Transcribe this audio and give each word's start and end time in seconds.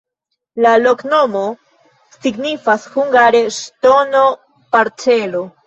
La 0.65 0.69
loknomo 0.85 1.43
signifas 2.17 2.89
hungare 2.97 3.45
ŝtono-parcelo. 3.61 5.47